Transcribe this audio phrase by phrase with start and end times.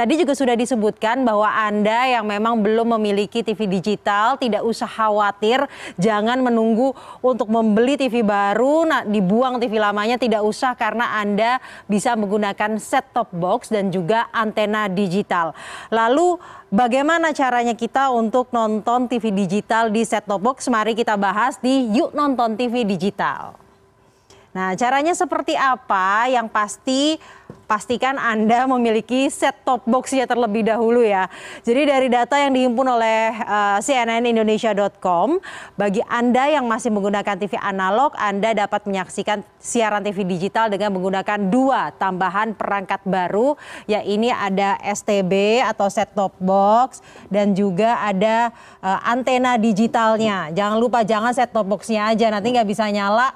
[0.00, 5.60] Tadi juga sudah disebutkan bahwa Anda yang memang belum memiliki TV digital tidak usah khawatir,
[6.00, 12.16] jangan menunggu untuk membeli TV baru, nah dibuang TV lamanya tidak usah karena Anda bisa
[12.16, 15.52] menggunakan set top box dan juga antena digital.
[15.92, 16.40] Lalu
[16.72, 20.72] bagaimana caranya kita untuk nonton TV digital di set top box?
[20.72, 23.52] Mari kita bahas di Yuk Nonton TV Digital.
[24.50, 26.26] Nah, caranya seperti apa?
[26.26, 27.02] Yang pasti
[27.70, 31.30] pastikan Anda memiliki set top box ya terlebih dahulu ya.
[31.62, 35.38] Jadi dari data yang dihimpun oleh uh, eh, cnnindonesia.com,
[35.78, 41.38] bagi Anda yang masih menggunakan TV analog, Anda dapat menyaksikan siaran TV digital dengan menggunakan
[41.46, 43.54] dua tambahan perangkat baru,
[43.86, 46.98] ya ini ada STB atau set top box
[47.30, 48.50] dan juga ada
[48.82, 50.50] uh, antena digitalnya.
[50.50, 53.30] Jangan lupa jangan set top boxnya aja, nanti nggak bisa nyala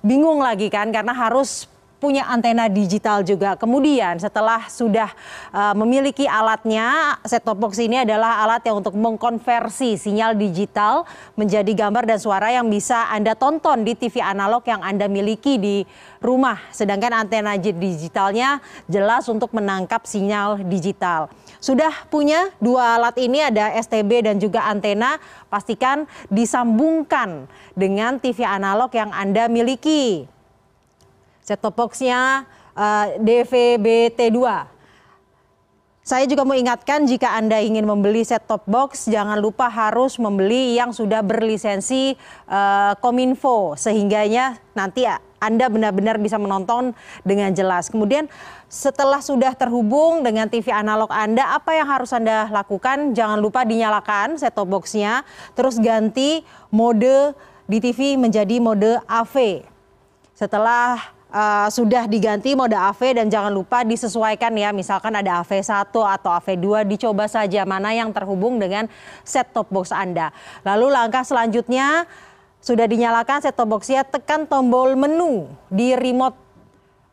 [0.00, 1.68] bingung lagi kan karena harus
[2.00, 3.54] punya antena digital juga.
[3.60, 5.12] Kemudian setelah sudah
[5.52, 11.04] uh, memiliki alatnya, set top box ini adalah alat yang untuk mengkonversi sinyal digital
[11.36, 15.84] menjadi gambar dan suara yang bisa Anda tonton di TV analog yang Anda miliki di
[16.24, 16.56] rumah.
[16.72, 21.28] Sedangkan antena digitalnya jelas untuk menangkap sinyal digital.
[21.60, 25.20] Sudah punya dua alat ini ada STB dan juga antena,
[25.52, 27.44] pastikan disambungkan
[27.76, 30.39] dengan TV analog yang Anda miliki
[31.50, 32.46] set top boxnya
[32.78, 34.38] uh, DVB-T2.
[36.00, 40.78] Saya juga mau ingatkan jika Anda ingin membeli set top box, jangan lupa harus membeli
[40.78, 42.14] yang sudah berlisensi
[42.46, 45.04] uh, Kominfo, sehingganya nanti
[45.42, 47.92] Anda benar-benar bisa menonton dengan jelas.
[47.92, 48.30] Kemudian
[48.70, 53.12] setelah sudah terhubung dengan TV analog Anda, apa yang harus Anda lakukan?
[53.12, 57.34] Jangan lupa dinyalakan set top boxnya, terus ganti mode
[57.70, 59.62] di TV menjadi mode AV.
[60.34, 66.30] Setelah uh, sudah diganti mode AV dan jangan lupa disesuaikan ya misalkan ada AV1 atau
[66.36, 68.86] AV2 dicoba saja mana yang terhubung dengan
[69.22, 70.34] set top box Anda.
[70.66, 72.04] Lalu langkah selanjutnya
[72.60, 76.36] sudah dinyalakan set top boxnya tekan tombol menu di remote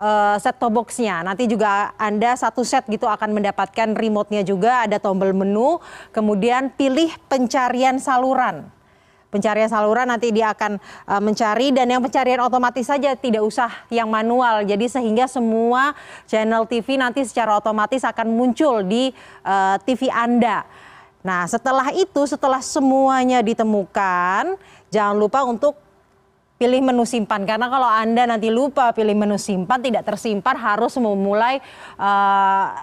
[0.00, 1.20] uh, set top boxnya.
[1.20, 5.78] Nanti juga Anda satu set gitu akan mendapatkan remote-nya juga ada tombol menu,
[6.16, 8.73] kemudian pilih pencarian saluran
[9.34, 10.78] pencarian saluran nanti dia akan
[11.10, 14.62] uh, mencari dan yang pencarian otomatis saja tidak usah yang manual.
[14.62, 15.98] Jadi sehingga semua
[16.30, 19.10] channel TV nanti secara otomatis akan muncul di
[19.42, 20.62] uh, eh, TV Anda.
[21.24, 24.54] Nah, setelah itu setelah semuanya ditemukan,
[24.94, 25.74] jangan lupa untuk
[26.54, 31.58] pilih menu simpan karena kalau Anda nanti lupa pilih menu simpan tidak tersimpan harus memulai
[31.98, 32.78] uh,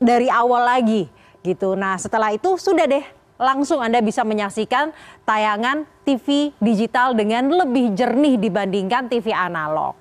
[0.00, 1.10] dari awal lagi
[1.44, 1.76] gitu.
[1.76, 4.92] Nah, setelah itu sudah deh langsung Anda bisa menyaksikan
[5.24, 9.96] tayangan TV digital dengan lebih jernih dibandingkan TV analog.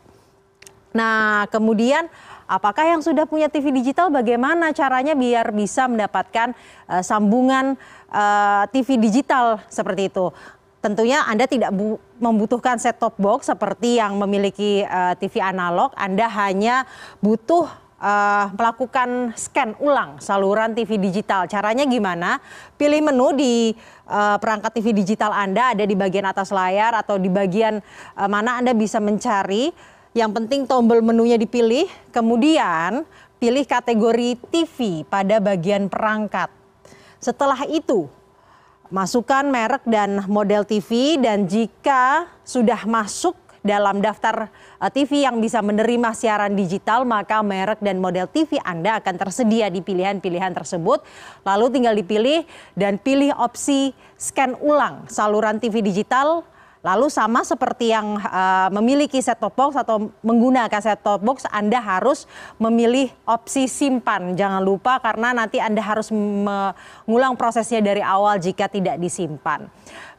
[0.92, 2.12] Nah, kemudian
[2.50, 6.52] apakah yang sudah punya TV digital bagaimana caranya biar bisa mendapatkan
[6.90, 7.80] uh, sambungan
[8.12, 10.34] uh, eh, TV digital seperti itu?
[10.80, 11.76] Tentunya Anda tidak
[12.18, 16.90] membutuhkan set top box seperti yang memiliki uh, eh, TV analog, Anda hanya
[17.22, 17.70] butuh
[18.00, 21.46] uh, melakukan scan ulang saluran TV digital.
[21.46, 22.40] Caranya gimana?
[22.80, 23.76] Pilih menu di
[24.08, 27.84] uh, perangkat TV digital Anda ada di bagian atas layar atau di bagian
[28.16, 29.72] uh, mana Anda bisa mencari.
[30.18, 33.06] Yang penting tombol menunya dipilih, kemudian
[33.38, 36.50] pilih kategori TV pada bagian perangkat.
[37.22, 38.10] Setelah itu,
[38.90, 44.48] masukkan merek dan model TV dan jika sudah masuk dalam daftar
[44.80, 49.68] uh, TV yang bisa menerima siaran digital, maka merek dan model TV Anda akan tersedia
[49.68, 51.04] di pilihan-pilihan tersebut.
[51.44, 52.44] Lalu tinggal dipilih
[52.76, 56.44] dan pilih opsi scan ulang saluran TV digital
[56.80, 61.84] Lalu sama seperti yang uh, memiliki set top box atau menggunakan set top box, Anda
[61.84, 62.24] harus
[62.56, 64.40] memilih opsi simpan.
[64.40, 69.68] Jangan lupa karena nanti Anda harus mengulang prosesnya dari awal jika tidak disimpan.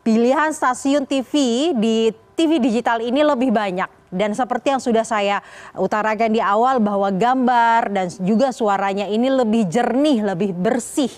[0.04, 1.32] Pilihan stasiun TV
[1.72, 5.38] di TV digital ini lebih banyak dan seperti yang sudah saya
[5.78, 11.10] utarakan di awal bahwa gambar dan juga suaranya ini lebih jernih, lebih bersih.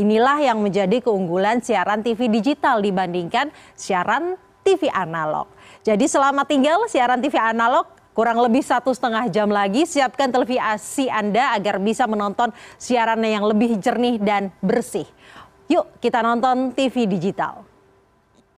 [0.00, 5.48] Inilah yang menjadi keunggulan siaran TV digital dibandingkan siaran TV analog.
[5.80, 11.56] Jadi selama tinggal siaran TV analog kurang lebih satu setengah jam lagi siapkan televisi Anda
[11.56, 15.08] agar bisa menonton siarannya yang lebih jernih dan bersih.
[15.72, 17.67] Yuk kita nonton TV digital.